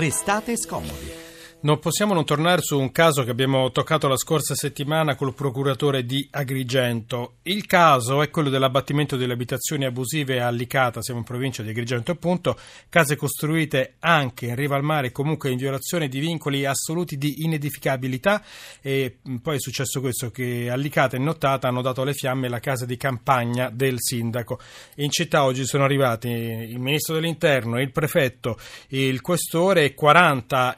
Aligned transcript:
Restate 0.00 0.56
scomodi. 0.56 1.09
Non 1.62 1.78
possiamo 1.78 2.14
non 2.14 2.24
tornare 2.24 2.62
su 2.62 2.78
un 2.78 2.90
caso 2.90 3.22
che 3.22 3.30
abbiamo 3.30 3.70
toccato 3.70 4.08
la 4.08 4.16
scorsa 4.16 4.54
settimana 4.54 5.14
col 5.14 5.34
procuratore 5.34 6.06
di 6.06 6.26
Agrigento. 6.30 7.34
Il 7.42 7.66
caso 7.66 8.22
è 8.22 8.30
quello 8.30 8.48
dell'abbattimento 8.48 9.14
delle 9.14 9.34
abitazioni 9.34 9.84
abusive 9.84 10.40
a 10.40 10.48
Licata, 10.48 11.02
siamo 11.02 11.20
in 11.20 11.26
provincia 11.26 11.62
di 11.62 11.68
Agrigento 11.68 12.12
appunto, 12.12 12.58
case 12.88 13.14
costruite 13.14 13.96
anche 13.98 14.46
in 14.46 14.54
riva 14.54 14.74
al 14.76 14.82
mare, 14.82 15.12
comunque 15.12 15.50
in 15.50 15.58
violazione 15.58 16.08
di 16.08 16.18
vincoli 16.18 16.64
assoluti 16.64 17.18
di 17.18 17.42
inedificabilità 17.44 18.42
e 18.80 19.18
poi 19.42 19.56
è 19.56 19.60
successo 19.60 20.00
questo 20.00 20.30
che 20.30 20.70
a 20.70 20.76
Licata 20.76 21.16
in 21.16 21.24
nottata 21.24 21.68
hanno 21.68 21.82
dato 21.82 22.00
alle 22.00 22.14
fiamme 22.14 22.48
la 22.48 22.60
casa 22.60 22.86
di 22.86 22.96
campagna 22.96 23.68
del 23.68 23.96
sindaco. 23.98 24.58
In 24.96 25.10
città 25.10 25.44
oggi 25.44 25.66
sono 25.66 25.84
arrivati 25.84 26.28
il 26.28 26.78
ministro 26.78 27.16
dell'interno, 27.16 27.78
il 27.78 27.92
prefetto, 27.92 28.56
il 28.88 29.20
questore 29.20 29.84
e 29.84 29.92
40 29.92 30.74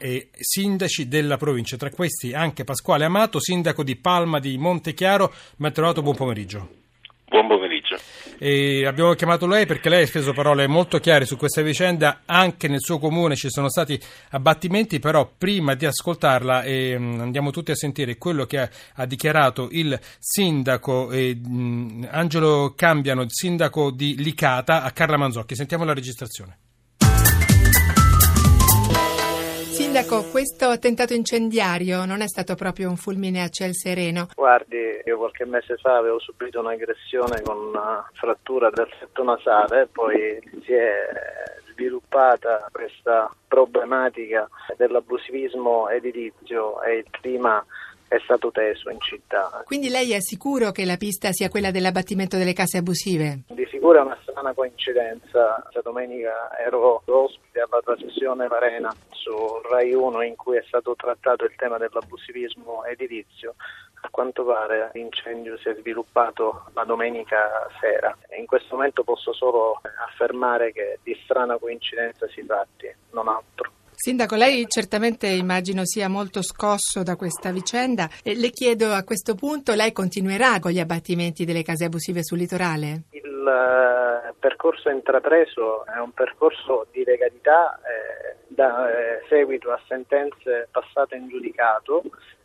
sindaci 0.73 1.07
della 1.07 1.37
provincia, 1.37 1.77
tra 1.77 1.91
questi 1.91 2.33
anche 2.33 2.63
Pasquale 2.63 3.05
Amato, 3.05 3.39
sindaco 3.39 3.83
di 3.83 3.95
Palma 3.95 4.39
di 4.39 4.57
Montechiaro. 4.57 5.31
Ben 5.55 5.71
trovato, 5.71 6.01
buon 6.01 6.15
pomeriggio. 6.15 6.81
Buon 7.25 7.47
pomeriggio. 7.47 7.95
E 8.39 8.85
abbiamo 8.87 9.13
chiamato 9.13 9.45
lei 9.45 9.67
perché 9.67 9.89
lei 9.89 10.03
ha 10.03 10.07
speso 10.07 10.33
parole 10.33 10.65
molto 10.65 10.99
chiare 10.99 11.25
su 11.25 11.37
questa 11.37 11.61
vicenda, 11.61 12.21
anche 12.25 12.67
nel 12.67 12.79
suo 12.81 12.97
comune 12.97 13.35
ci 13.35 13.49
sono 13.51 13.69
stati 13.69 13.99
abbattimenti, 14.31 14.97
però 14.99 15.31
prima 15.37 15.75
di 15.75 15.85
ascoltarla 15.85 16.63
eh, 16.63 16.95
andiamo 16.95 17.51
tutti 17.51 17.69
a 17.69 17.75
sentire 17.75 18.17
quello 18.17 18.45
che 18.45 18.59
ha, 18.59 18.69
ha 18.95 19.05
dichiarato 19.05 19.67
il 19.71 19.99
sindaco 20.17 21.11
eh, 21.11 21.39
Angelo 22.09 22.73
Cambiano, 22.75 23.25
sindaco 23.27 23.91
di 23.91 24.15
Licata, 24.17 24.81
a 24.81 24.91
Carla 24.91 25.17
Manzocchi. 25.17 25.55
Sentiamo 25.55 25.83
la 25.83 25.93
registrazione. 25.93 26.57
Sindaco, 30.03 30.23
questo 30.29 30.67
attentato 30.67 31.13
incendiario 31.13 32.03
non 32.05 32.21
è 32.21 32.27
stato 32.27 32.55
proprio 32.55 32.89
un 32.89 32.97
fulmine 32.97 33.41
a 33.41 33.47
ciel 33.47 33.73
sereno? 33.73 34.27
Guardi, 34.35 34.77
io 35.05 35.17
qualche 35.17 35.45
mese 35.45 35.77
fa 35.77 35.97
avevo 35.97 36.19
subito 36.19 36.59
un'aggressione 36.59 37.41
con 37.41 37.57
una 37.57 38.09
frattura 38.13 38.69
del 38.69 38.87
setto 38.99 39.23
nasale, 39.23 39.87
poi 39.91 40.39
si 40.63 40.73
è 40.73 40.91
sviluppata 41.71 42.67
questa 42.71 43.33
problematica 43.47 44.47
dell'abusivismo 44.75 45.89
edilizio 45.89 46.81
e 46.83 46.97
il 46.97 47.07
clima 47.09 47.65
è 48.13 48.19
stato 48.23 48.51
teso 48.51 48.89
in 48.89 48.99
città. 48.99 49.63
Quindi 49.65 49.89
lei 49.89 50.11
è 50.11 50.19
sicuro 50.19 50.71
che 50.71 50.85
la 50.85 50.97
pista 50.97 51.31
sia 51.31 51.49
quella 51.49 51.71
dell'abbattimento 51.71 52.37
delle 52.37 52.53
case 52.53 52.77
abusive? 52.77 53.43
Di 53.47 53.62
è 53.91 53.99
una 53.99 54.17
strana 54.21 54.53
coincidenza. 54.53 55.59
Questa 55.61 55.81
domenica 55.81 56.57
ero 56.57 57.01
ospite 57.05 57.59
alla 57.59 57.81
trasmissione 57.83 58.47
Varena 58.47 58.95
su 59.11 59.31
Rai 59.69 59.93
1 59.93 60.21
in 60.21 60.37
cui 60.37 60.55
è 60.57 60.63
stato 60.65 60.95
trattato 60.95 61.43
il 61.43 61.53
tema 61.57 61.77
dell'abusivismo 61.77 62.85
edilizio. 62.85 63.55
A 64.01 64.07
quanto 64.09 64.45
pare 64.45 64.89
l'incendio 64.93 65.57
si 65.57 65.67
è 65.67 65.75
sviluppato 65.75 66.65
la 66.73 66.85
domenica 66.85 67.67
sera. 67.81 68.15
In 68.37 68.45
questo 68.45 68.75
momento 68.75 69.03
posso 69.03 69.33
solo 69.33 69.81
affermare 70.07 70.71
che 70.71 70.99
di 71.03 71.17
strana 71.23 71.57
coincidenza 71.57 72.25
si 72.29 72.45
tratti, 72.45 72.93
non 73.11 73.27
altro. 73.27 73.71
Sindaco, 73.95 74.35
lei 74.35 74.65
certamente 74.67 75.27
immagino 75.27 75.85
sia 75.85 76.09
molto 76.09 76.41
scosso 76.41 77.03
da 77.03 77.15
questa 77.15 77.51
vicenda. 77.51 78.09
Le 78.23 78.49
chiedo 78.49 78.91
a 78.91 79.03
questo 79.03 79.35
punto, 79.35 79.73
lei 79.75 79.93
continuerà 79.93 80.59
con 80.59 80.71
gli 80.71 80.79
abbattimenti 80.79 81.45
delle 81.45 81.63
case 81.63 81.85
abusive 81.85 82.23
sul 82.23 82.39
litorale? 82.39 83.03
Il 83.43 83.49
eh, 83.49 84.33
percorso 84.39 84.89
intrapreso 84.89 85.85
è 85.85 85.99
un 85.99 86.11
percorso 86.11 86.87
di 86.91 87.03
legalità 87.03 87.77
eh, 87.79 88.37
da 88.47 88.89
eh, 88.89 89.21
seguito 89.27 89.69
a 89.69 89.81
sentenze 89.85 90.69
passate 90.71 91.17
in 91.17 91.27
giudicato 91.27 92.03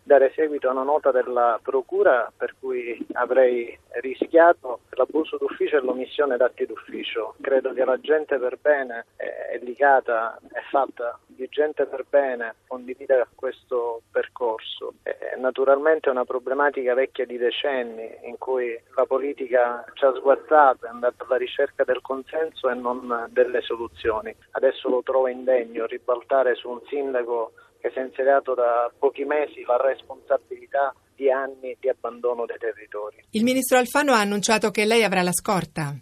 dare 0.08 0.32
seguito 0.34 0.68
a 0.68 0.72
una 0.72 0.84
nota 0.84 1.10
della 1.10 1.60
Procura 1.62 2.32
per 2.34 2.54
cui 2.58 3.06
avrei 3.12 3.78
rischiato 4.00 4.80
l'abuso 4.92 5.36
d'ufficio 5.36 5.76
e 5.76 5.80
l'omissione 5.80 6.38
d'atti 6.38 6.64
d'ufficio. 6.64 7.34
Credo 7.42 7.74
che 7.74 7.84
la 7.84 8.00
gente 8.00 8.38
per 8.38 8.56
bene 8.58 9.04
è 9.16 9.60
legata, 9.62 10.38
è 10.50 10.60
fatta 10.70 11.18
di 11.26 11.46
gente 11.50 11.84
per 11.84 12.06
bene, 12.08 12.54
condivida 12.66 13.28
questo 13.34 14.00
percorso. 14.10 14.94
È 15.02 15.36
naturalmente 15.36 16.08
è 16.08 16.12
una 16.12 16.24
problematica 16.24 16.94
vecchia 16.94 17.26
di 17.26 17.36
decenni 17.36 18.08
in 18.22 18.38
cui 18.38 18.80
la 18.96 19.04
politica 19.04 19.84
ci 19.92 20.06
ha 20.06 20.14
sguazzato, 20.14 20.86
è 20.86 20.88
andata 20.88 21.24
alla 21.24 21.36
ricerca 21.36 21.84
del 21.84 22.00
consenso 22.00 22.70
e 22.70 22.74
non 22.74 23.26
delle 23.28 23.60
soluzioni. 23.60 24.34
Adesso 24.52 24.88
lo 24.88 25.02
trovo 25.02 25.28
indegno 25.28 25.84
ribaltare 25.84 26.54
su 26.54 26.70
un 26.70 26.80
sindaco 26.86 27.52
che 27.80 27.90
si 27.90 27.98
è 27.98 28.02
insediato 28.02 28.54
da 28.54 28.90
pochi 28.98 29.24
mesi 29.24 29.62
la 29.64 29.76
responsabilità 29.76 30.94
di 31.14 31.30
anni 31.30 31.76
di 31.80 31.88
abbandono 31.88 32.46
dei 32.46 32.58
territori. 32.58 33.24
Il 33.30 33.42
ministro 33.42 33.78
Alfano 33.78 34.12
ha 34.12 34.20
annunciato 34.20 34.70
che 34.70 34.84
lei 34.84 35.02
avrà 35.02 35.22
la 35.22 35.32
scorta. 35.32 35.94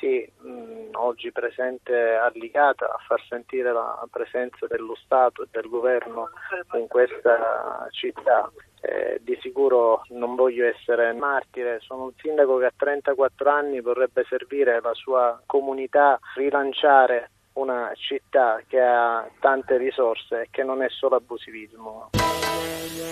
Sì, 0.00 0.26
mh, 0.38 0.92
oggi 0.94 1.30
presente 1.30 2.14
a 2.14 2.30
Licata 2.34 2.86
a 2.86 2.98
far 3.06 3.22
sentire 3.28 3.70
la 3.72 4.02
presenza 4.10 4.66
dello 4.66 4.96
Stato 4.96 5.42
e 5.42 5.48
del 5.50 5.68
governo 5.68 6.30
in 6.74 6.88
questa 6.88 7.86
città. 7.90 8.50
Eh, 8.80 9.20
di 9.20 9.38
sicuro 9.42 10.02
non 10.08 10.34
voglio 10.36 10.66
essere 10.66 11.12
martire, 11.12 11.80
sono 11.80 12.04
un 12.04 12.12
sindaco 12.16 12.56
che 12.56 12.64
a 12.64 12.72
34 12.74 13.50
anni 13.50 13.80
vorrebbe 13.82 14.24
servire 14.26 14.80
la 14.80 14.94
sua 14.94 15.38
comunità, 15.44 16.18
rilanciare 16.34 17.30
una 17.54 17.92
città 17.96 18.62
che 18.66 18.78
ha 18.78 19.28
tante 19.40 19.76
risorse 19.76 20.42
e 20.42 20.48
che 20.50 20.62
non 20.62 20.82
è 20.82 20.86
solo 20.88 21.16
abusivismo. 21.16 22.10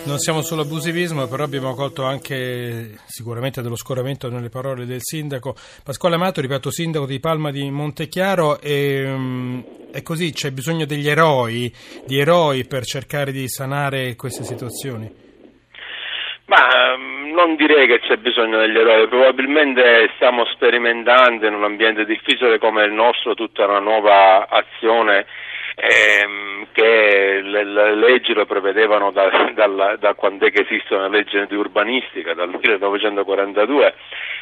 Non 0.04 0.18
siamo 0.18 0.42
solo 0.42 0.62
abusivismo, 0.62 1.26
però 1.26 1.44
abbiamo 1.44 1.74
colto 1.74 2.04
anche 2.04 2.98
sicuramente 3.06 3.60
dello 3.62 3.76
scoramento 3.76 4.30
nelle 4.30 4.48
parole 4.48 4.86
del 4.86 5.00
sindaco 5.02 5.54
Pasquale 5.82 6.14
Amato, 6.14 6.40
ripeto, 6.40 6.70
sindaco 6.70 7.06
di 7.06 7.20
Palma 7.20 7.50
di 7.50 7.70
Montechiaro. 7.70 8.60
E, 8.60 9.04
um, 9.04 9.64
è 9.90 10.02
così, 10.02 10.32
c'è 10.32 10.50
bisogno 10.50 10.86
degli 10.86 11.08
eroi, 11.08 11.72
di 12.06 12.18
eroi 12.18 12.66
per 12.66 12.84
cercare 12.84 13.32
di 13.32 13.48
sanare 13.48 14.14
queste 14.16 14.44
situazioni. 14.44 15.26
Ma 16.46 16.96
mm, 16.96 17.17
non 17.32 17.56
direi 17.56 17.86
che 17.86 18.00
c'è 18.00 18.16
bisogno 18.16 18.58
degli 18.58 18.76
eroi, 18.76 19.08
probabilmente 19.08 20.10
stiamo 20.16 20.44
sperimentando 20.46 21.46
in 21.46 21.54
un 21.54 21.64
ambiente 21.64 22.04
difficile 22.04 22.58
come 22.58 22.84
il 22.84 22.92
nostro 22.92 23.34
tutta 23.34 23.64
una 23.64 23.78
nuova 23.78 24.48
azione 24.48 25.26
ehm, 25.74 26.66
che 26.72 27.40
le, 27.42 27.64
le, 27.64 27.94
leggi 27.94 28.34
lo 28.34 28.46
prevedevano 28.46 29.10
da, 29.12 29.50
da, 29.54 29.96
da 29.96 30.14
quando 30.14 30.46
è 30.46 30.50
che 30.50 30.66
esistono 30.68 31.08
le 31.08 31.18
leggi 31.18 31.46
di 31.46 31.54
urbanistica, 31.54 32.34
dal 32.34 32.48
1942, 32.48 33.94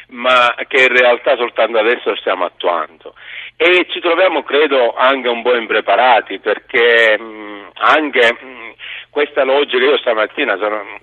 ma 0.09 0.55
che 0.67 0.83
in 0.83 0.97
realtà 0.97 1.35
soltanto 1.35 1.77
adesso 1.77 2.15
stiamo 2.15 2.45
attuando. 2.45 3.13
E 3.55 3.87
ci 3.89 3.99
troviamo, 3.99 4.43
credo, 4.43 4.93
anche 4.95 5.27
un 5.29 5.41
po' 5.41 5.55
impreparati 5.55 6.39
perché 6.39 7.17
mh, 7.19 7.71
anche 7.73 8.33
mh, 8.33 8.73
questa 9.09 9.43
logica, 9.43 9.83
io 9.83 9.97
stamattina 9.97 10.57
sono 10.57 10.99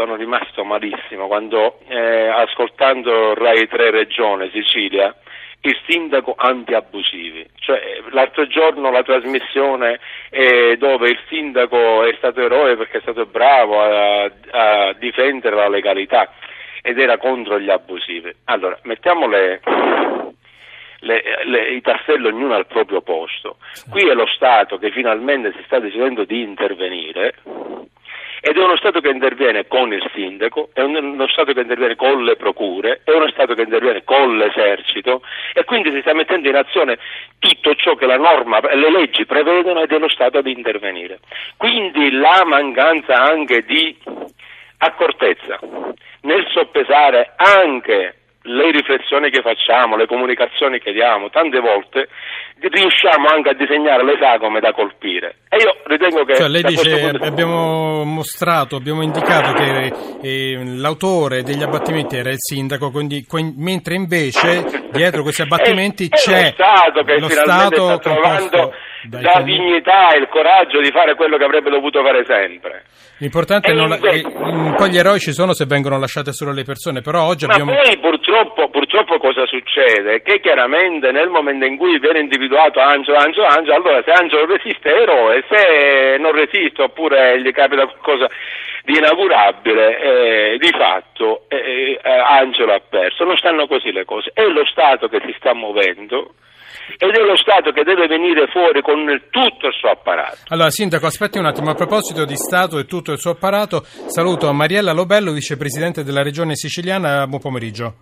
sono 0.00 0.16
rimasto 0.16 0.64
malissimo 0.64 1.26
quando 1.26 1.78
eh, 1.86 2.28
ascoltando 2.28 3.34
Rai 3.34 3.68
3 3.68 3.90
Regione 3.90 4.48
Sicilia 4.50 5.14
il 5.62 5.76
sindaco 5.86 6.34
anti-abusivi, 6.38 7.46
cioè 7.56 8.00
l'altro 8.12 8.46
giorno 8.46 8.90
la 8.90 9.02
trasmissione 9.02 10.00
eh, 10.30 10.78
dove 10.78 11.10
il 11.10 11.18
sindaco 11.28 12.02
è 12.06 12.14
stato 12.16 12.40
eroe 12.40 12.78
perché 12.78 12.96
è 12.96 13.00
stato 13.02 13.26
bravo 13.26 13.78
a, 13.82 14.22
a 14.52 14.94
difendere 14.94 15.56
la 15.56 15.68
legalità 15.68 16.32
ed 16.80 16.98
era 16.98 17.18
contro 17.18 17.60
gli 17.60 17.68
abusivi. 17.68 18.34
Allora, 18.44 18.78
mettiamo 18.84 19.26
le, 19.26 19.60
le, 21.00 21.22
le, 21.44 21.68
i 21.72 21.82
tasselli 21.82 22.26
ognuno 22.26 22.54
al 22.54 22.66
proprio 22.66 23.02
posto. 23.02 23.58
Qui 23.90 24.08
è 24.08 24.14
lo 24.14 24.26
Stato 24.28 24.78
che 24.78 24.90
finalmente 24.90 25.52
si 25.52 25.62
sta 25.66 25.78
decidendo 25.78 26.24
di 26.24 26.40
intervenire 26.40 27.34
ed 28.40 28.56
è 28.56 28.62
uno 28.62 28.76
Stato 28.76 29.00
che 29.00 29.10
interviene 29.10 29.66
con 29.66 29.92
il 29.92 30.02
sindaco, 30.14 30.70
è 30.72 30.80
uno 30.80 31.28
Stato 31.28 31.52
che 31.52 31.60
interviene 31.60 31.96
con 31.96 32.24
le 32.24 32.36
procure, 32.36 33.02
è 33.04 33.10
uno 33.12 33.28
Stato 33.28 33.54
che 33.54 33.62
interviene 33.62 34.02
con 34.04 34.38
l'esercito 34.38 35.22
e 35.52 35.64
quindi 35.64 35.90
si 35.90 36.00
sta 36.00 36.14
mettendo 36.14 36.48
in 36.48 36.56
azione 36.56 36.98
tutto 37.38 37.74
ciò 37.74 37.94
che 37.94 38.06
la 38.06 38.16
norma 38.16 38.60
e 38.60 38.76
le 38.76 38.90
leggi 38.90 39.26
prevedono 39.26 39.82
ed 39.82 39.92
è 39.92 39.98
lo 39.98 40.08
Stato 40.08 40.38
ad 40.38 40.46
intervenire. 40.46 41.20
Quindi 41.56 42.10
la 42.12 42.42
mancanza 42.46 43.22
anche 43.22 43.62
di 43.64 43.96
accortezza 44.78 45.58
nel 46.22 46.46
soppesare 46.50 47.34
anche 47.36 48.19
le 48.42 48.70
riflessioni 48.70 49.30
che 49.30 49.42
facciamo, 49.42 49.96
le 49.96 50.06
comunicazioni 50.06 50.78
che 50.78 50.92
diamo, 50.92 51.28
tante 51.28 51.60
volte 51.60 52.08
riusciamo 52.60 53.28
anche 53.28 53.50
a 53.50 53.54
disegnare 53.54 54.04
le 54.04 54.16
sagome 54.20 54.60
da 54.60 54.72
colpire. 54.72 55.36
E 55.48 55.56
io 55.56 55.76
ritengo 55.84 56.24
che... 56.24 56.34
Cioè, 56.36 56.48
lei 56.48 56.62
dice, 56.62 57.10
abbiamo 57.20 58.04
mostrato, 58.04 58.76
abbiamo 58.76 59.02
indicato 59.02 59.52
che 59.52 59.92
eh, 60.22 60.60
l'autore 60.76 61.42
degli 61.42 61.62
abbattimenti 61.62 62.16
era 62.16 62.30
il 62.30 62.38
sindaco, 62.38 62.90
quindi, 62.90 63.26
mentre 63.56 63.94
invece 63.94 64.88
dietro 64.90 65.22
questi 65.22 65.42
abbattimenti 65.42 66.06
è, 66.06 66.08
c'è 66.08 66.54
è 66.54 66.54
lo 66.56 66.64
Stato 66.64 67.02
che 67.02 67.18
lo 67.18 67.28
finalmente 67.28 67.76
Stato 67.76 67.86
sta 67.86 67.98
trovando 67.98 68.72
la 69.08 69.42
dignità 69.42 70.10
e 70.10 70.18
il 70.18 70.28
coraggio 70.28 70.80
di 70.80 70.90
fare 70.90 71.14
quello 71.14 71.38
che 71.38 71.44
avrebbe 71.44 71.70
dovuto 71.70 72.02
fare 72.02 72.24
sempre. 72.26 72.84
L'importante 73.18 73.70
è 73.70 73.74
non 73.74 73.92
invece... 73.92 74.28
poi 74.76 74.90
gli 74.90 74.96
eroi 74.96 75.18
ci 75.18 75.32
sono 75.32 75.52
se 75.52 75.66
vengono 75.66 75.98
lasciate 75.98 76.32
solo 76.32 76.52
le 76.52 76.64
persone, 76.64 77.00
però 77.00 77.24
oggi 77.24 77.46
Ma 77.46 77.52
abbiamo... 77.52 77.72
poi 77.72 77.98
purtroppo, 78.30 78.70
purtroppo 78.70 79.18
cosa 79.18 79.44
succede? 79.46 80.22
Che 80.22 80.40
chiaramente 80.40 81.10
nel 81.10 81.28
momento 81.28 81.64
in 81.64 81.76
cui 81.76 81.98
viene 81.98 82.20
individuato 82.20 82.80
Angelo, 82.80 83.18
Angelo, 83.18 83.46
Angelo, 83.46 83.74
allora 83.74 84.02
se 84.04 84.12
Angelo 84.12 84.46
resiste 84.46 84.88
è 84.88 85.02
eroe, 85.02 85.44
se 85.48 86.16
non 86.18 86.32
resiste 86.32 86.82
oppure 86.82 87.40
gli 87.40 87.50
capita 87.50 87.86
qualcosa 87.86 88.28
di 88.84 88.96
inaugurabile, 88.96 89.98
eh, 89.98 90.58
di 90.58 90.70
fatto 90.70 91.44
eh, 91.48 91.98
eh, 92.02 92.10
Angelo 92.10 92.72
ha 92.72 92.80
perso. 92.88 93.24
Non 93.24 93.36
stanno 93.36 93.66
così 93.66 93.90
le 93.90 94.04
cose, 94.04 94.30
è 94.32 94.44
lo 94.44 94.64
Stato 94.66 95.08
che 95.08 95.20
si 95.24 95.34
sta 95.36 95.52
muovendo 95.52 96.34
ed 96.96 97.10
è 97.10 97.20
lo 97.20 97.36
Stato 97.36 97.72
che 97.72 97.82
deve 97.82 98.06
venire 98.06 98.46
fuori 98.48 98.80
con 98.80 99.04
tutto 99.30 99.66
il 99.66 99.74
suo 99.74 99.90
apparato. 99.90 100.38
Allora, 100.48 100.70
Sindaco, 100.70 101.06
aspetti 101.06 101.38
un 101.38 101.46
attimo, 101.46 101.70
a 101.70 101.74
proposito 101.74 102.24
di 102.24 102.36
Stato 102.36 102.78
e 102.78 102.84
tutto 102.84 103.12
il 103.12 103.18
suo 103.18 103.32
apparato, 103.32 103.82
saluto 104.06 104.52
Mariella 104.52 104.92
Lobello, 104.92 105.32
vicepresidente 105.32 106.04
della 106.04 106.22
Regione 106.22 106.54
Siciliana, 106.54 107.26
buon 107.26 107.40
pomeriggio. 107.40 107.94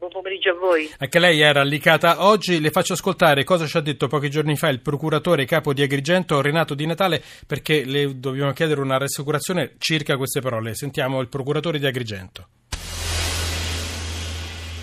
Buon 0.00 0.12
pomeriggio 0.12 0.52
a 0.52 0.54
voi. 0.54 0.90
Anche 0.98 1.18
lei 1.18 1.42
era 1.42 1.60
allicata 1.60 2.24
oggi, 2.24 2.58
le 2.58 2.70
faccio 2.70 2.94
ascoltare 2.94 3.44
cosa 3.44 3.66
ci 3.66 3.76
ha 3.76 3.82
detto 3.82 4.06
pochi 4.06 4.30
giorni 4.30 4.56
fa 4.56 4.68
il 4.68 4.80
procuratore 4.80 5.44
capo 5.44 5.74
di 5.74 5.82
Agrigento 5.82 6.40
Renato 6.40 6.74
Di 6.74 6.86
Natale 6.86 7.20
perché 7.46 7.84
le 7.84 8.18
dobbiamo 8.18 8.52
chiedere 8.52 8.80
una 8.80 8.96
rassicurazione 8.96 9.74
circa 9.76 10.16
queste 10.16 10.40
parole. 10.40 10.72
Sentiamo 10.72 11.20
il 11.20 11.28
procuratore 11.28 11.78
di 11.78 11.84
Agrigento. 11.84 12.46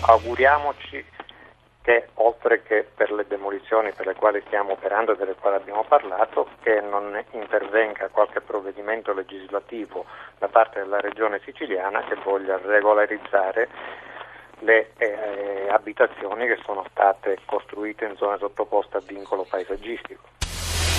Auguriamoci 0.02 1.04
che 1.82 2.08
oltre 2.14 2.62
che 2.62 2.86
per 2.94 3.10
le 3.10 3.24
demolizioni 3.26 3.90
per 3.92 4.06
le 4.06 4.14
quali 4.14 4.40
stiamo 4.46 4.74
operando 4.74 5.14
e 5.14 5.16
delle 5.16 5.34
quali 5.34 5.56
abbiamo 5.56 5.84
parlato, 5.88 6.50
che 6.62 6.80
non 6.80 7.20
intervenga 7.32 8.08
qualche 8.08 8.40
provvedimento 8.40 9.12
legislativo 9.12 10.04
da 10.38 10.46
parte 10.46 10.78
della 10.78 11.00
Regione 11.00 11.40
siciliana 11.44 12.04
che 12.04 12.14
voglia 12.22 12.60
regolarizzare 12.62 14.06
le 14.60 14.90
eh, 14.98 15.68
abitazioni 15.70 16.46
che 16.46 16.58
sono 16.64 16.84
state 16.90 17.38
costruite 17.46 18.04
in 18.06 18.16
zone 18.16 18.38
sottoposte 18.38 18.96
a 18.96 19.02
vincolo 19.06 19.46
paesaggistico. 19.48 20.22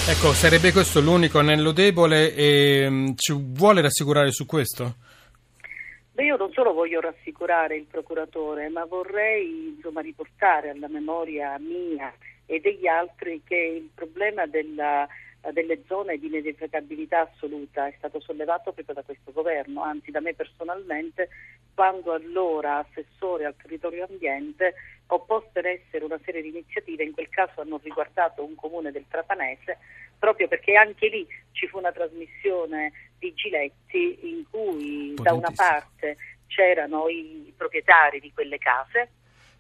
Ecco, 0.10 0.34
sarebbe 0.34 0.72
questo 0.72 1.02
l'unico 1.02 1.38
anello 1.38 1.72
debole 1.72 2.34
e 2.34 2.88
um, 2.88 3.14
ci 3.16 3.32
vuole 3.38 3.82
rassicurare 3.82 4.32
su 4.32 4.46
questo? 4.46 4.96
Beh, 6.14 6.24
io 6.24 6.36
non 6.36 6.52
solo 6.52 6.74
voglio 6.74 7.00
rassicurare 7.00 7.76
il 7.76 7.86
procuratore, 7.86 8.70
ma 8.70 8.86
vorrei 8.86 9.76
insomma, 9.76 10.02
riportare 10.02 10.72
alla 10.72 10.88
memoria 10.88 11.58
mia 11.60 12.12
e 12.46 12.60
degli 12.60 12.88
altri 12.88 13.42
che 13.46 13.56
il 13.56 13.90
problema 13.94 14.48
della, 14.48 15.08
delle 15.52 15.84
zone 15.88 16.18
di 16.18 16.28
inedificabilità 16.28 17.22
assoluta. 17.22 17.88
È 17.88 17.94
stato 17.98 18.20
sollevato 18.20 18.72
proprio 18.72 18.96
da 18.96 19.04
questo 19.04 19.32
governo, 19.32 19.84
anzi 19.84 20.12
da 20.12 20.20
me 20.20 20.34
personalmente, 20.34 21.30
quando 21.74 22.14
allora 22.14 22.78
assessore 22.78 23.46
al 23.46 23.56
territorio 23.56 24.06
ambiente 24.10 24.74
ho 25.08 25.20
posto 25.22 25.60
in 25.60 25.66
essere 25.66 26.06
una 26.06 26.20
serie 26.24 26.42
di 26.42 26.50
iniziative, 26.50 27.04
in 27.04 27.14
quel 27.14 27.30
caso 27.30 27.62
hanno 27.62 27.80
riguardato 27.82 28.44
un 28.44 28.56
comune 28.56 28.92
del 28.92 29.06
Trapanese, 29.08 29.78
proprio 30.20 30.48
perché 30.48 30.76
anche 30.76 31.08
lì 31.08 31.26
ci 31.52 31.68
fu 31.68 31.78
una 31.78 31.92
trasmissione 31.92 32.92
di 33.18 33.34
Giletti 33.34 34.30
in 34.30 34.44
cui 34.50 35.14
da 35.16 35.34
una 35.34 35.52
parte 35.56 36.18
c'erano 36.48 37.08
i 37.08 37.54
proprietari 37.56 38.20
di 38.20 38.32
quelle 38.34 38.58
case 38.58 39.10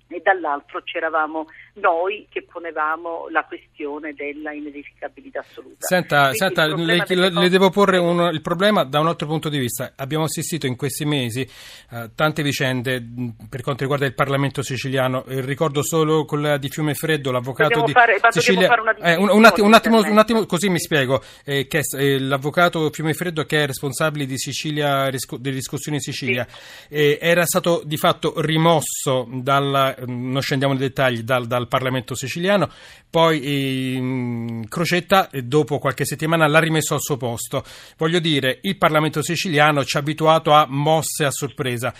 e 0.09 0.21
dall'altro 0.23 0.81
c'eravamo 0.81 1.45
noi 1.73 2.27
che 2.29 2.43
ponevamo 2.43 3.27
la 3.29 3.45
questione 3.45 4.13
della 4.13 4.51
inedificabilità 4.51 5.39
assoluta. 5.39 5.85
Senta, 5.85 6.33
senta 6.33 6.65
le, 6.65 7.03
le, 7.07 7.29
le, 7.29 7.49
devo 7.49 7.69
porre 7.69 7.97
un, 7.97 8.29
il 8.33 8.41
problema 8.41 8.83
da 8.83 8.99
un 8.99 9.07
altro 9.07 9.27
punto 9.27 9.49
di 9.49 9.59
vista. 9.59 9.93
Abbiamo 9.95 10.23
assistito 10.25 10.65
in 10.65 10.75
questi 10.75 11.05
mesi 11.05 11.47
a 11.89 12.03
uh, 12.03 12.11
tante 12.15 12.41
vicende 12.41 13.03
per 13.49 13.61
quanto 13.61 13.83
riguarda 13.83 14.05
il 14.05 14.15
Parlamento 14.15 14.63
siciliano. 14.63 15.23
Il 15.27 15.43
ricordo 15.43 15.83
solo 15.83 16.25
quella 16.25 16.57
di 16.57 16.69
Fiume 16.69 16.95
Freddo, 16.95 17.31
l'avvocato 17.31 17.79
dobbiamo 17.79 17.85
di 17.85 18.19
fare, 18.19 18.31
Sicilia. 18.31 18.69
Eh, 19.01 19.15
un, 19.15 19.29
un, 19.29 19.45
attimo, 19.45 19.67
un, 19.67 19.73
attimo, 19.73 19.99
un, 19.99 20.17
attimo, 20.17 20.45
così 20.47 20.69
mi 20.69 20.79
spiego. 20.79 21.21
Eh, 21.45 21.67
che, 21.67 21.81
eh, 21.97 22.19
l'avvocato 22.19 22.89
Fiume 22.89 23.13
Freddo 23.13 23.45
che 23.45 23.63
è 23.63 23.67
responsabile 23.67 24.25
di 24.25 24.37
Sicilia, 24.39 25.07
risco, 25.09 25.37
delle 25.37 25.55
riscossioni 25.55 25.97
in 25.97 26.03
Sicilia, 26.03 26.47
sì. 26.49 27.17
era 27.19 27.45
stato 27.45 27.83
di 27.85 27.97
fatto 27.97 28.33
rimosso 28.41 29.27
dal, 29.31 29.98
non 30.05 30.41
scendiamo 30.41 30.73
nei 30.73 30.81
dettagli, 30.81 31.21
dal, 31.21 31.47
dal 31.47 31.67
Parlamento 31.67 32.15
siciliano, 32.15 32.69
poi 33.09 33.41
eh, 33.41 34.67
Crocetta 34.67 35.29
dopo 35.43 35.79
qualche 35.79 36.05
settimana 36.05 36.47
l'ha 36.47 36.59
rimesso 36.59 36.93
al 36.93 37.01
suo 37.01 37.17
posto. 37.17 37.63
Voglio 37.97 38.19
dire, 38.19 38.59
il 38.61 38.77
Parlamento 38.77 39.21
siciliano 39.21 39.83
ci 39.83 39.97
ha 39.97 39.99
abituato 39.99 40.51
a 40.51 40.65
mosse 40.67 41.25
a 41.25 41.31
sorpresa. 41.31 41.93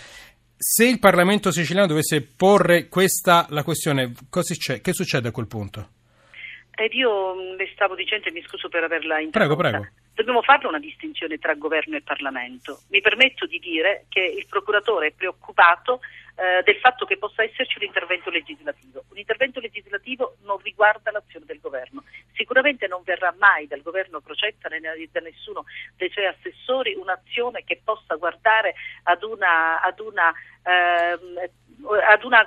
Se 0.62 0.84
il 0.84 0.98
Parlamento 0.98 1.50
siciliano 1.50 1.88
dovesse 1.88 2.20
porre 2.22 2.88
questa 2.88 3.46
la 3.48 3.62
questione, 3.62 4.12
che 4.82 4.92
succede 4.92 5.28
a 5.28 5.32
quel 5.32 5.46
punto? 5.46 5.88
Ed 6.80 6.94
io 6.94 7.34
mm, 7.34 7.56
le 7.56 7.68
stavo 7.72 7.94
dicendo 7.94 8.28
e 8.28 8.32
mi 8.32 8.42
scuso 8.42 8.68
per 8.68 8.84
averla 8.84 9.20
interrotta. 9.20 9.54
Prego, 9.54 9.56
prego. 9.56 9.92
Dobbiamo 10.14 10.42
fare 10.42 10.66
una 10.66 10.78
distinzione 10.78 11.38
tra 11.38 11.54
governo 11.54 11.96
e 11.96 12.02
Parlamento. 12.02 12.80
Mi 12.88 13.00
permetto 13.00 13.46
di 13.46 13.58
dire 13.58 14.06
che 14.08 14.20
il 14.20 14.46
procuratore 14.46 15.08
è 15.08 15.12
preoccupato 15.12 16.00
eh, 16.40 16.62
del 16.62 16.76
fatto 16.76 17.04
che 17.04 17.18
possa 17.18 17.42
esserci 17.42 17.76
un 17.76 17.84
intervento 17.84 18.30
legislativo. 18.30 19.04
Un 19.10 19.18
intervento 19.18 19.60
legislativo 19.60 20.36
non 20.44 20.56
riguarda 20.58 21.10
l'azione 21.10 21.44
del 21.44 21.60
governo. 21.60 22.02
Sicuramente 22.32 22.86
non 22.86 23.02
verrà 23.04 23.34
mai 23.38 23.66
dal 23.66 23.82
governo 23.82 24.20
Crocetta 24.20 24.68
né 24.70 24.80
da 24.80 25.20
nessuno 25.20 25.64
dei 25.96 26.08
suoi 26.08 26.26
assessori 26.26 26.94
un'azione 26.94 27.62
che 27.64 27.82
possa 27.84 28.14
guardare 28.14 28.74
ad 29.02 29.22
una, 29.22 29.82
ad 29.82 30.00
una 30.00 30.32
ehm, 30.62 31.50
ad 31.82 32.24
una 32.24 32.46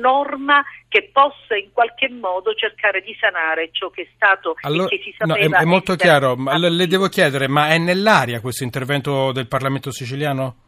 norma 0.00 0.64
che 0.88 1.10
possa 1.12 1.56
in 1.56 1.72
qualche 1.72 2.08
modo 2.08 2.54
cercare 2.54 3.00
di 3.00 3.16
sanare 3.18 3.70
ciò 3.72 3.90
che 3.90 4.02
è 4.02 4.08
stato 4.14 4.54
allora, 4.60 4.86
e 4.86 4.96
che 4.96 5.02
si 5.04 5.14
sapeva. 5.16 5.46
No, 5.48 5.56
è, 5.56 5.60
è 5.62 5.64
molto 5.64 5.94
chiaro, 5.94 6.36
ma 6.36 6.56
le 6.56 6.86
devo 6.86 7.08
chiedere, 7.08 7.48
ma 7.48 7.68
è 7.68 7.78
nell'aria 7.78 8.40
questo 8.40 8.64
intervento 8.64 9.32
del 9.32 9.48
Parlamento 9.48 9.90
siciliano? 9.90 10.65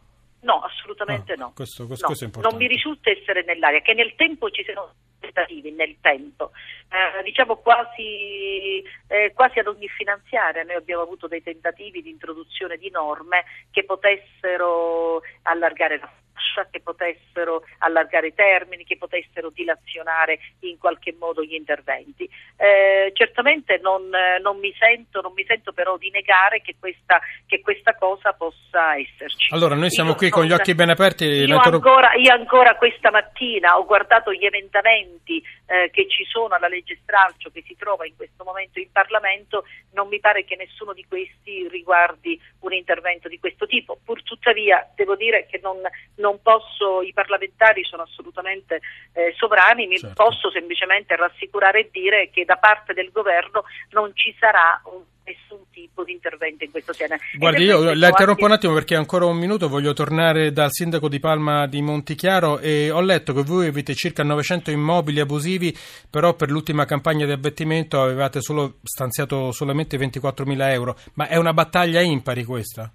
No, 0.48 0.60
assolutamente 0.60 1.34
ah, 1.34 1.36
no. 1.36 1.52
Questo, 1.54 1.86
questo, 1.86 2.08
no. 2.08 2.14
questo. 2.14 2.40
Non 2.40 2.56
mi 2.56 2.66
risulta 2.66 3.10
essere 3.10 3.44
nell'aria, 3.44 3.82
che 3.82 3.92
nel 3.92 4.14
tempo 4.16 4.48
ci 4.48 4.64
siano 4.64 4.94
tentativi, 5.20 5.70
nel 5.72 5.98
tempo, 6.00 6.52
eh, 6.88 7.22
diciamo 7.22 7.56
quasi, 7.56 8.82
eh, 9.08 9.32
quasi, 9.34 9.58
ad 9.58 9.66
ogni 9.66 9.88
finanziaria 9.88 10.62
noi 10.62 10.76
abbiamo 10.76 11.02
avuto 11.02 11.28
dei 11.28 11.42
tentativi 11.42 12.00
di 12.00 12.08
introduzione 12.08 12.78
di 12.78 12.88
norme 12.88 13.44
che 13.70 13.84
potessero 13.84 15.20
allargare 15.42 15.98
la 15.98 16.10
fascia, 16.38 16.68
che 16.70 16.80
potessero 16.80 17.64
allargare 17.78 18.28
i 18.28 18.34
termini, 18.34 18.84
che 18.84 18.96
potessero 18.96 19.50
dilazionare 19.50 20.38
in 20.60 20.78
qualche 20.78 21.14
modo 21.18 21.42
gli 21.42 21.54
interventi. 21.54 22.28
Eh, 22.56 23.10
certamente 23.14 23.78
non, 23.82 24.08
non, 24.42 24.58
mi 24.58 24.72
sento, 24.78 25.20
non, 25.20 25.32
mi 25.34 25.44
sento, 25.44 25.72
però 25.72 25.96
di 25.96 26.10
negare 26.10 26.60
che 26.60 26.76
questa, 26.78 27.20
che 27.46 27.60
questa 27.60 27.94
cosa 27.94 28.32
possa 28.32 28.96
esserci. 28.96 29.52
Allora, 29.52 29.74
noi 29.74 29.90
siamo 29.90 30.10
io 30.10 30.16
qui 30.16 30.30
con 30.30 30.44
gli 30.44 30.52
occhi 30.52 30.74
ben 30.74 30.90
aperti. 30.90 31.24
Io, 31.24 31.58
ancora, 31.58 32.14
io 32.14 32.32
ancora 32.32 32.76
questa 32.76 33.10
mattina 33.10 33.78
ho 33.78 33.84
guardato 33.84 34.32
gli 34.32 34.44
emendamenti 34.44 35.42
eh, 35.66 35.90
che 35.90 36.08
ci 36.08 36.24
sono 36.24 36.54
alla 36.54 36.68
legge 36.68 36.98
stralcio 37.02 37.50
che 37.50 37.62
si 37.66 37.76
trova 37.76 38.06
in 38.06 38.16
questo 38.16 38.44
momento 38.44 38.78
in 38.78 38.90
Parlamento, 38.90 39.64
non 39.92 40.08
mi 40.08 40.20
pare 40.20 40.44
che 40.44 40.56
nessuno 40.56 40.92
di 40.92 41.04
questi 41.06 41.68
riguardi 41.68 42.40
un 42.60 42.72
intervento 42.72 43.28
di 43.28 43.38
questo 43.38 43.66
tipo. 43.66 43.98
Pur 44.04 44.22
tuttavia 44.22 44.86
devo 44.94 45.14
dire 45.16 45.46
che 45.46 45.60
non, 45.62 45.78
non 46.16 46.27
posso, 46.42 47.00
i 47.02 47.12
parlamentari 47.12 47.84
sono 47.84 48.02
assolutamente 48.02 48.80
eh, 49.12 49.32
sovrani, 49.36 49.86
mi 49.86 49.98
certo. 49.98 50.22
posso 50.22 50.50
semplicemente 50.50 51.16
rassicurare 51.16 51.80
e 51.80 51.88
dire 51.90 52.30
che 52.30 52.44
da 52.44 52.56
parte 52.56 52.92
del 52.92 53.10
governo 53.10 53.64
non 53.90 54.10
ci 54.14 54.34
sarà 54.38 54.80
un 54.84 55.02
nessun 55.28 55.64
tipo 55.70 56.04
di 56.04 56.12
intervento 56.12 56.64
in 56.64 56.70
questo 56.70 56.92
genere. 56.92 57.20
Guardi, 57.36 57.64
io 57.64 57.94
la 57.94 58.08
interrompo 58.08 58.30
anche... 58.30 58.44
un 58.44 58.52
attimo 58.52 58.74
perché 58.74 58.96
ancora 58.96 59.26
un 59.26 59.36
minuto 59.36 59.68
voglio 59.68 59.92
tornare 59.92 60.52
dal 60.52 60.72
sindaco 60.72 61.08
di 61.08 61.20
Palma 61.20 61.66
di 61.66 61.82
Montichiaro 61.82 62.58
e 62.58 62.90
ho 62.90 63.00
letto 63.00 63.32
che 63.32 63.42
voi 63.42 63.68
avete 63.68 63.94
circa 63.94 64.22
900 64.22 64.70
immobili 64.70 65.20
abusivi, 65.20 65.76
però 66.10 66.34
per 66.34 66.50
l'ultima 66.50 66.86
campagna 66.86 67.26
di 67.26 67.32
abbattimento 67.32 68.00
avevate 68.00 68.40
solo, 68.40 68.78
stanziato 68.82 69.52
solamente 69.52 69.98
24.000 69.98 70.70
euro, 70.72 70.96
ma 71.14 71.28
è 71.28 71.36
una 71.36 71.52
battaglia 71.52 72.00
impari 72.00 72.44
questa? 72.44 72.90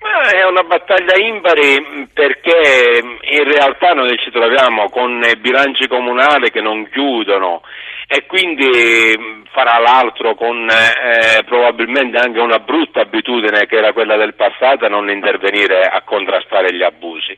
È 0.00 0.44
una 0.44 0.62
battaglia 0.62 1.16
impari 1.16 2.08
perché 2.14 3.00
in 3.20 3.44
realtà 3.44 3.94
noi 3.94 4.16
ci 4.18 4.30
troviamo 4.30 4.88
con 4.90 5.20
bilanci 5.40 5.88
comunali 5.88 6.50
che 6.50 6.60
non 6.60 6.88
chiudono 6.88 7.62
e 8.06 8.24
quindi 8.26 9.44
farà 9.50 9.78
l'altro 9.78 10.34
con 10.34 10.68
eh, 10.70 11.42
probabilmente 11.44 12.16
anche 12.16 12.38
una 12.38 12.60
brutta 12.60 13.00
abitudine 13.00 13.66
che 13.66 13.76
era 13.76 13.92
quella 13.92 14.16
del 14.16 14.34
passato 14.34 14.84
a 14.84 14.88
non 14.88 15.10
intervenire 15.10 15.82
a 15.82 16.02
contrastare 16.02 16.72
gli 16.72 16.82
abusi. 16.82 17.36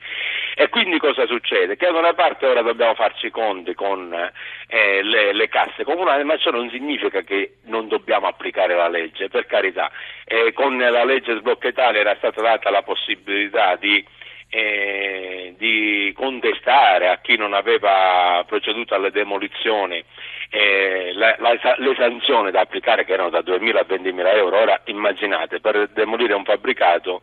E 0.54 0.68
quindi 0.68 0.98
cosa 0.98 1.24
succede? 1.26 1.76
Che 1.76 1.90
da 1.90 1.98
una 1.98 2.12
parte 2.12 2.46
ora 2.46 2.60
dobbiamo 2.60 2.94
farci 2.94 3.30
conti 3.30 3.72
con 3.72 4.12
eh, 4.66 5.02
le, 5.02 5.32
le, 5.32 5.48
casse 5.48 5.84
comunali, 5.84 6.22
ma 6.22 6.36
ciò 6.36 6.50
non 6.50 6.68
significa 6.68 7.22
che 7.22 7.54
non 7.64 7.88
dobbiamo 7.88 8.26
applicare 8.26 8.74
la 8.74 8.88
legge, 8.88 9.28
per 9.28 9.46
carità. 9.46 9.90
Eh, 10.32 10.52
con 10.52 10.78
la 10.78 11.02
legge 11.02 11.36
sblocca 11.38 11.72
era 11.92 12.14
stata 12.18 12.40
data 12.40 12.70
la 12.70 12.82
possibilità 12.82 13.74
di 13.74 14.04
eh, 14.48 15.54
di 15.58 16.12
contestare 16.16 17.08
a 17.08 17.18
chi 17.18 17.36
non 17.36 17.52
aveva 17.52 18.44
proceduto 18.46 18.94
alle 18.94 19.10
demolizioni 19.10 20.02
eh, 20.50 21.12
la, 21.14 21.36
la, 21.38 21.56
le 21.78 21.94
sanzioni 21.96 22.50
da 22.50 22.60
applicare 22.60 23.04
che 23.04 23.12
erano 23.12 23.30
da 23.30 23.40
2.000 23.40 23.76
a 23.76 23.86
20.000 23.88 24.36
euro. 24.36 24.58
Ora 24.58 24.80
immaginate, 24.86 25.60
per 25.60 25.88
demolire 25.88 26.34
un 26.34 26.44
fabbricato 26.44 27.22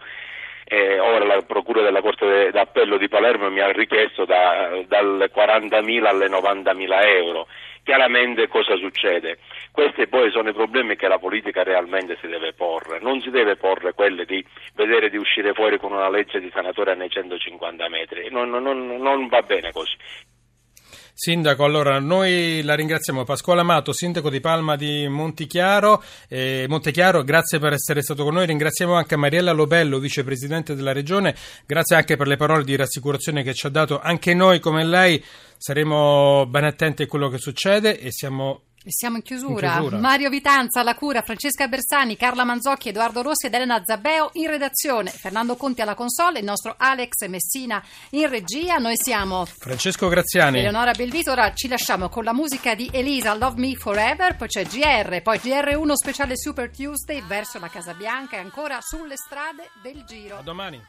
eh, 0.70 1.00
ora 1.00 1.24
la 1.24 1.42
Procura 1.44 1.82
della 1.82 2.02
Corte 2.02 2.52
d'Appello 2.52 2.98
di 2.98 3.08
Palermo 3.08 3.50
mi 3.50 3.62
ha 3.62 3.72
richiesto 3.72 4.26
da, 4.26 4.84
dal 4.86 5.32
40.000 5.34 6.06
alle 6.06 6.28
90.000 6.28 7.08
euro. 7.08 7.48
Chiaramente 7.84 8.50
cosa 8.50 8.76
succede? 8.76 9.38
Questi 9.72 10.08
poi 10.08 10.30
sono 10.32 10.50
i 10.50 10.54
problemi 10.54 10.98
che 10.98 11.08
la 11.08 11.20
politica 11.20 11.64
realmente 11.64 12.18
si 12.20 12.28
deve 12.28 12.52
porre, 12.52 13.00
non 13.00 13.22
si 13.22 13.30
deve 13.30 13.56
porre 13.56 13.94
quelli 13.94 14.26
di 14.26 14.46
vedere 14.76 15.10
di 15.10 15.16
uscire 15.16 15.54
fuori 15.54 15.80
con 15.80 15.94
una 15.94 16.10
legge 16.10 16.42
di 16.42 16.52
sanatoria 16.54 16.96
nei 16.96 17.10
150 17.10 17.88
metri, 17.88 18.30
non, 18.30 18.50
non, 18.50 18.98
non 18.98 19.28
va 19.28 19.42
bene 19.42 19.72
così. 19.72 19.96
Sindaco, 21.20 21.64
allora 21.64 21.98
noi 21.98 22.62
la 22.62 22.76
ringraziamo. 22.76 23.24
Pasquale 23.24 23.62
Amato, 23.62 23.92
sindaco 23.92 24.30
di 24.30 24.40
Palma 24.40 24.76
di 24.76 25.08
Montichiaro. 25.08 26.04
Eh, 26.28 26.68
Montechiaro, 26.70 27.24
grazie 27.24 27.58
per 27.58 27.74
essere 27.74 28.04
stato 28.04 28.24
con 28.24 28.36
noi. 28.36 28.46
Ringraziamo 28.46 28.94
anche 28.94 29.16
Mariella 29.16 29.52
Lobello, 29.52 29.98
vicepresidente 29.98 30.76
della 30.76 30.92
regione. 30.92 31.36
Grazie 31.66 31.96
anche 31.96 32.18
per 32.18 32.28
le 32.28 32.36
parole 32.36 32.64
di 32.64 32.76
rassicurazione 32.76 33.42
che 33.42 33.56
ci 33.56 33.66
ha 33.66 33.70
dato. 33.72 34.00
Anche 34.00 34.36
noi, 34.36 34.60
come 34.60 34.86
lei, 34.86 35.22
saremo 35.58 36.46
ben 36.46 36.66
attenti 36.66 37.02
a 37.02 37.08
quello 37.08 37.30
che 37.30 37.40
succede 37.40 38.00
e 38.00 38.12
siamo 38.12 38.67
siamo 38.92 39.18
in 39.18 39.22
chiusura. 39.22 39.68
in 39.68 39.74
chiusura. 39.74 39.98
Mario 39.98 40.30
Vitanza 40.30 40.80
alla 40.80 40.96
cura, 40.96 41.22
Francesca 41.22 41.68
Bersani, 41.68 42.16
Carla 42.16 42.44
Manzocchi, 42.44 42.90
Edoardo 42.90 43.22
Rossi 43.22 43.48
ed 43.48 43.54
Elena 43.54 43.82
Zabbeo 43.84 44.30
in 44.34 44.48
redazione, 44.48 45.10
Fernando 45.10 45.56
Conti 45.56 45.82
alla 45.82 45.96
console, 45.96 46.40
il 46.40 46.46
nostro 46.46 46.76
Alex 46.78 47.28
Messina 47.28 47.84
in 48.12 48.30
regia. 48.30 48.78
Noi 48.78 48.96
siamo 48.96 49.46
Francesco 49.46 50.08
Graziani, 50.08 50.60
Eleonora 50.60 50.92
Belvito. 50.92 51.32
Ora 51.32 51.54
ci 51.54 51.68
lasciamo 51.68 52.10
con 52.10 52.24
la 52.24 52.34
musica 52.34 52.76
di 52.76 52.90
Elisa, 52.92 53.34
Love 53.36 53.60
Me 53.60 53.76
Forever, 53.76 54.36
poi 54.36 54.48
c'è 54.48 54.66
GR, 54.66 55.22
poi 55.22 55.38
GR1 55.38 55.94
speciale 55.94 56.38
Super 56.38 56.70
Tuesday 56.70 57.22
verso 57.26 57.60
la 57.60 57.70
Casa 57.70 57.94
Bianca 57.94 58.38
e 58.38 58.40
ancora 58.40 58.80
sulle 58.82 59.16
strade 59.16 59.70
del 59.82 60.04
giro. 60.06 60.38
A 60.38 60.42
domani. 60.42 60.82